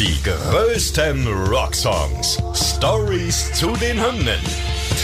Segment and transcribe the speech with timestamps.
[0.00, 2.38] Die größten Rocksongs.
[2.54, 4.40] Stories zu den Hymnen.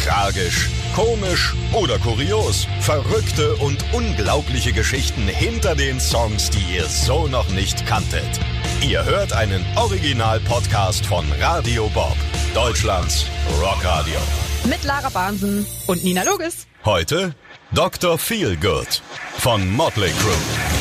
[0.02, 2.66] Tragisch, komisch oder kurios.
[2.80, 8.40] Verrückte und unglaubliche Geschichten hinter den Songs, die ihr so noch nicht kanntet.
[8.80, 12.16] Ihr hört einen Original-Podcast von Radio Bob.
[12.54, 13.26] Deutschlands
[13.60, 14.18] Rockradio.
[14.64, 16.66] Mit Lara Bahnsen und Nina Logis.
[16.86, 17.34] Heute
[17.72, 18.16] Dr.
[18.16, 19.02] Feelgood
[19.36, 20.75] von Motley Crue.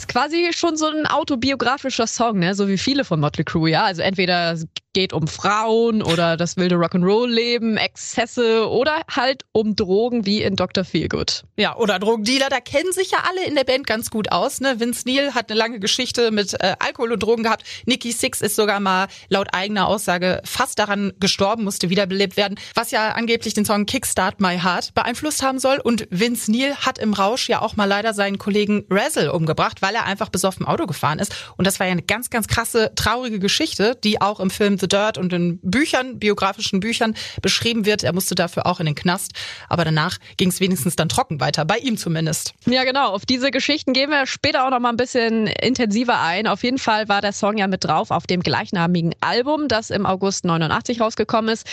[0.00, 2.54] Ist quasi schon so ein autobiografischer Song, ne?
[2.54, 3.84] so wie viele von Motley Crue, ja.
[3.84, 4.56] Also entweder
[4.92, 10.84] geht um Frauen oder das wilde Rock'n'Roll-Leben, Exzesse oder halt um Drogen wie in Dr.
[10.84, 11.44] Feelgood.
[11.56, 14.60] Ja, oder Drogendealer, da kennen sich ja alle in der Band ganz gut aus.
[14.60, 14.80] Ne?
[14.80, 17.64] Vince Neil hat eine lange Geschichte mit äh, Alkohol und Drogen gehabt.
[17.86, 22.90] Nicky Six ist sogar mal laut eigener Aussage fast daran gestorben, musste wiederbelebt werden, was
[22.90, 25.78] ja angeblich den Song Kickstart My Heart beeinflusst haben soll.
[25.78, 29.94] Und Vince Neil hat im Rausch ja auch mal leider seinen Kollegen Razzle umgebracht, weil
[29.94, 31.34] er einfach besoffen Auto gefahren ist.
[31.56, 34.88] Und das war ja eine ganz, ganz krasse, traurige Geschichte, die auch im Film The
[34.88, 38.02] Dirt und in Büchern, biografischen Büchern beschrieben wird.
[38.02, 39.32] Er musste dafür auch in den Knast.
[39.68, 42.54] Aber danach ging es wenigstens dann trocken weiter, bei ihm zumindest.
[42.66, 43.10] Ja, genau.
[43.10, 46.46] Auf diese Geschichten gehen wir später auch noch mal ein bisschen intensiver ein.
[46.46, 50.06] Auf jeden Fall war der Song ja mit drauf auf dem gleichnamigen Album, das im
[50.06, 51.66] August 89 rausgekommen ist.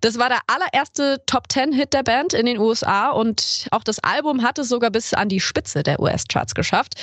[0.00, 4.00] Das war der allererste Top Ten Hit der Band in den USA und auch das
[4.00, 6.96] Album hat es sogar bis an die Spitze der US-Charts geschafft.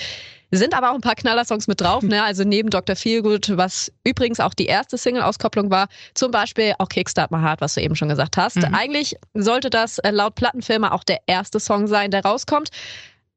[0.52, 2.24] Sind aber auch ein paar Knaller-Songs mit drauf, ne?
[2.24, 2.98] Also neben Dr.
[2.98, 7.76] Feelgood, was übrigens auch die erste Single-Auskopplung war, zum Beispiel auch Kickstart My Heart, was
[7.76, 8.58] du eben schon gesagt hast.
[8.58, 8.76] Mhm.
[8.76, 12.70] Eigentlich sollte das äh, laut Plattenfirma auch der erste Song sein, der rauskommt.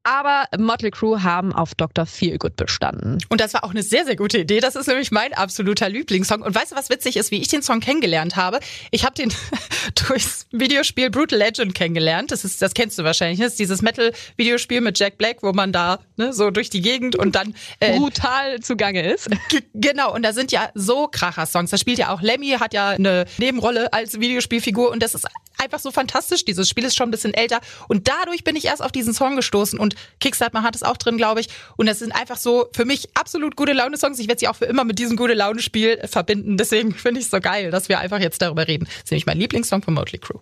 [0.05, 2.05] Aber Motley Crue haben auf Dr.
[2.05, 3.17] Feelgood bestanden.
[3.29, 4.59] Und das war auch eine sehr, sehr gute Idee.
[4.59, 6.43] Das ist nämlich mein absoluter Lieblingssong.
[6.43, 8.59] Und weißt du, was witzig ist, wie ich den Song kennengelernt habe?
[8.91, 9.33] Ich habe den
[10.07, 12.31] durchs Videospiel Brutal Legend kennengelernt.
[12.31, 13.39] Das ist, das kennst du wahrscheinlich.
[13.39, 17.15] Das ist dieses Metal-Videospiel mit Jack Black, wo man da ne, so durch die Gegend
[17.15, 19.29] und dann äh, brutal zugange ist.
[19.73, 20.13] Genau.
[20.13, 21.71] Und da sind ja so Kracher-Songs.
[21.71, 25.27] Da spielt ja auch Lemmy, hat ja eine Nebenrolle als Videospielfigur und das ist
[25.57, 26.45] einfach so fantastisch.
[26.45, 29.35] Dieses Spiel ist schon ein bisschen älter und dadurch bin ich erst auf diesen Song
[29.35, 31.47] gestoßen und Kickstart Man hat es auch drin, glaube ich.
[31.77, 34.19] Und das sind einfach so für mich absolut gute Laune-Songs.
[34.19, 36.57] Ich werde sie auch für immer mit diesem gute Laune-Spiel verbinden.
[36.57, 38.85] Deswegen finde ich es so geil, dass wir einfach jetzt darüber reden.
[38.85, 40.39] Das ist nämlich mein Lieblingssong von Motley Crue.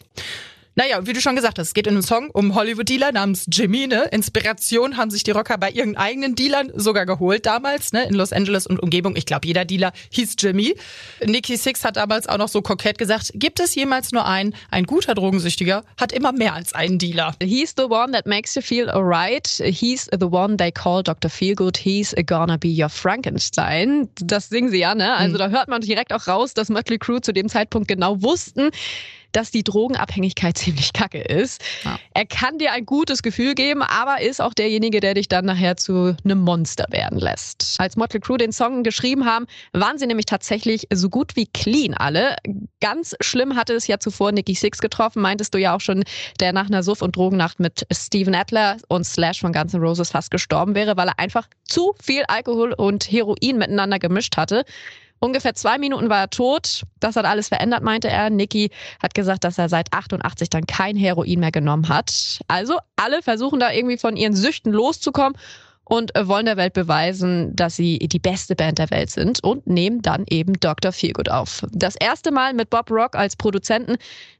[0.75, 3.85] Naja, wie du schon gesagt hast, es geht in einem Song um Hollywood-Dealer namens Jimmy.
[3.85, 4.05] Ne?
[4.11, 8.05] Inspiration haben sich die Rocker bei ihren eigenen Dealern sogar geholt damals, ne?
[8.05, 9.15] in Los Angeles und Umgebung.
[9.15, 10.75] Ich glaube, jeder Dealer hieß Jimmy.
[11.23, 14.55] Nicky Six hat damals auch noch so kokett gesagt, gibt es jemals nur einen?
[14.71, 17.35] Ein guter Drogensüchtiger hat immer mehr als einen Dealer.
[17.39, 19.47] He's the one that makes you feel alright.
[19.63, 21.29] He's the one they call Dr.
[21.29, 21.77] Feelgood.
[21.77, 24.09] He's gonna be your Frankenstein.
[24.15, 25.13] Das singen sie ja, ne?
[25.13, 25.39] Also mhm.
[25.39, 28.71] da hört man direkt auch raus, dass Mötley Crue zu dem Zeitpunkt genau wussten,
[29.33, 31.61] dass die Drogenabhängigkeit ziemlich kacke ist.
[31.83, 31.99] Ja.
[32.13, 35.75] Er kann dir ein gutes Gefühl geben, aber ist auch derjenige, der dich dann nachher
[35.75, 37.75] zu einem Monster werden lässt.
[37.79, 41.93] Als Motley Crue den Song geschrieben haben, waren sie nämlich tatsächlich so gut wie clean
[41.93, 42.35] alle.
[42.79, 46.03] Ganz schlimm hatte es ja zuvor Nicky Six getroffen, meintest du ja auch schon,
[46.39, 50.11] der nach einer Suff- und Drogennacht mit Steven Adler und Slash von Guns N' Roses
[50.11, 54.65] fast gestorben wäre, weil er einfach zu viel Alkohol und Heroin miteinander gemischt hatte.
[55.23, 56.83] Ungefähr zwei Minuten war er tot.
[56.99, 58.29] Das hat alles verändert, meinte er.
[58.29, 62.41] Nicky hat gesagt, dass er seit 88 dann kein Heroin mehr genommen hat.
[62.49, 65.37] Also alle versuchen da irgendwie von ihren Süchten loszukommen
[65.85, 70.01] und wollen der Welt beweisen, dass sie die beste Band der Welt sind und nehmen
[70.01, 70.91] dann eben Dr.
[70.91, 71.63] Feelgood auf.
[71.71, 73.97] Das erste Mal mit Bob Rock als Produzenten,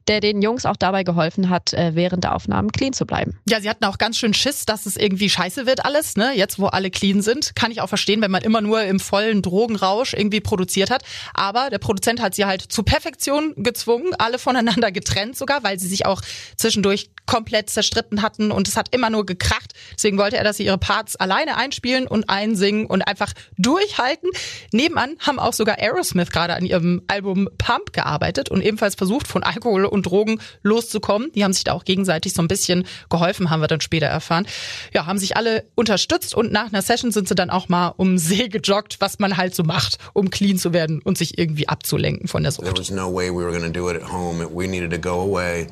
[0.08, 3.38] der den Jungs auch dabei geholfen hat, äh, während der Aufnahmen clean zu bleiben.
[3.48, 6.32] Ja, sie hatten auch ganz schön Schiss, dass es irgendwie scheiße wird alles, ne?
[6.34, 9.42] Jetzt, wo alle clean sind, kann ich auch verstehen, wenn man immer nur im vollen
[9.42, 11.04] Drogenrausch irgendwie produziert hat.
[11.32, 15.88] Aber der Produzent hat sie halt zur Perfektion gezwungen, alle voneinander getrennt sogar, weil sie
[15.88, 16.20] sich auch
[16.56, 19.72] zwischendurch komplett zerstritten hatten und es hat immer nur gekracht.
[19.94, 24.30] Deswegen wollte er, dass sie ihre Parts alleine einspielen und einsingen und einfach durchhalten.
[24.72, 29.42] Nebenan haben auch sogar Aerosmith gerade an ihrem Album Pump gearbeitet und ebenfalls versucht, von
[29.42, 31.32] Alkohol und Drogen loszukommen.
[31.34, 34.46] Die haben sich da auch gegenseitig so ein bisschen geholfen, haben wir dann später erfahren.
[34.92, 38.16] Ja, haben sich alle unterstützt und nach einer Session sind sie dann auch mal um
[38.18, 42.28] See gejoggt, was man halt so macht, um clean zu werden und sich irgendwie abzulenken
[42.28, 42.66] von der Sucht.
[42.66, 44.46] There was no way we were going to do it at home.
[44.54, 45.66] We needed to go away.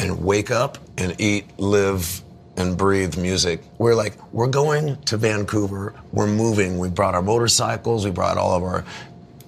[0.00, 2.22] and wake up and eat, live,
[2.58, 3.62] and breathe music.
[3.78, 5.94] We're like, we're going to Vancouver.
[6.12, 6.78] We're moving.
[6.78, 8.04] We brought our motorcycles.
[8.04, 8.84] We brought all of our,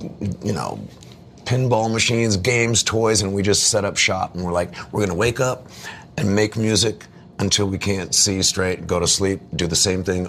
[0.01, 0.81] you know,
[1.45, 4.37] pinball machines, games, toys, and we just set up shop.
[4.37, 5.67] And we're like, we're going to wake up
[6.17, 7.05] and make music
[7.41, 10.29] until we can't see straight, go to sleep, do the same thing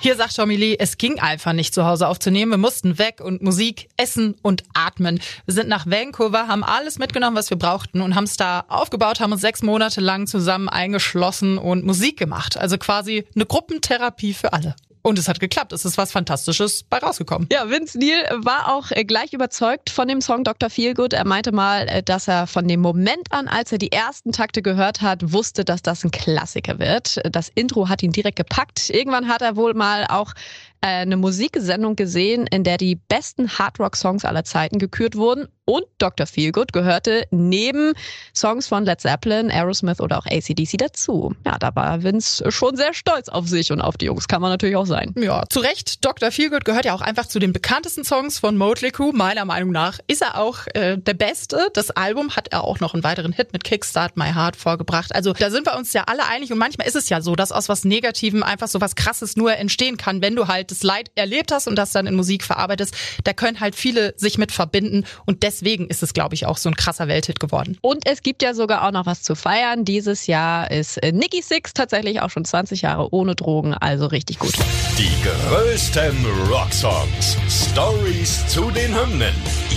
[0.00, 2.52] Hier sagt Lee, es ging einfach nicht zu Hause aufzunehmen.
[2.52, 5.20] Wir mussten weg und Musik, Essen und atmen.
[5.46, 9.20] Wir sind nach Vancouver, haben alles mitgenommen, was wir brauchten und haben es da aufgebaut,
[9.20, 12.56] haben uns sechs Monate lang zusammen eingeschlossen und Musik gemacht.
[12.56, 14.74] Also quasi eine Gruppentherapie für alle.
[15.08, 15.72] Und es hat geklappt.
[15.72, 17.48] Es ist was Fantastisches bei rausgekommen.
[17.50, 20.68] Ja, Vince Neil war auch äh, gleich überzeugt von dem Song Dr.
[20.68, 21.14] Feelgood.
[21.14, 24.60] Er meinte mal, äh, dass er von dem Moment an, als er die ersten Takte
[24.60, 27.22] gehört hat, wusste, dass das ein Klassiker wird.
[27.32, 28.90] Das Intro hat ihn direkt gepackt.
[28.90, 30.34] Irgendwann hat er wohl mal auch
[30.80, 35.48] eine Musiksendung gesehen, in der die besten Hardrock-Songs aller Zeiten gekürt wurden.
[35.68, 36.26] Und Dr.
[36.26, 37.92] Feelgood gehörte neben
[38.34, 41.34] Songs von Led Zeppelin, Aerosmith oder auch ACDC dazu.
[41.44, 44.28] Ja, da war Vince schon sehr stolz auf sich und auf die Jungs.
[44.28, 45.12] Kann man natürlich auch sein.
[45.18, 46.02] Ja, zu Recht.
[46.06, 46.30] Dr.
[46.30, 49.12] Feelgood gehört ja auch einfach zu den bekanntesten Songs von Motley Crue.
[49.12, 51.68] Meiner Meinung nach ist er auch äh, der Beste.
[51.74, 55.14] Das Album hat er auch noch einen weiteren Hit mit Kickstart My Heart vorgebracht.
[55.14, 56.50] Also da sind wir uns ja alle einig.
[56.50, 59.54] Und manchmal ist es ja so, dass aus was Negativem einfach so was Krasses nur
[59.54, 62.94] entstehen kann, wenn du halt das Leid erlebt hast und das dann in Musik verarbeitest.
[63.24, 65.04] Da können halt viele sich mit verbinden.
[65.26, 67.78] Und deswegen ist es, glaube ich, auch so ein krasser Welthit geworden.
[67.80, 69.84] Und es gibt ja sogar auch noch was zu feiern.
[69.84, 74.38] Dieses Jahr ist äh, Nicky Six tatsächlich auch schon 20 Jahre ohne Drogen, also richtig
[74.38, 74.54] gut.
[74.98, 77.36] Die größten Rocksongs.
[77.48, 79.34] Stories zu den Hymnen.